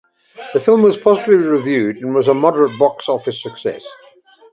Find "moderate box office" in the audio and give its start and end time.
2.33-3.39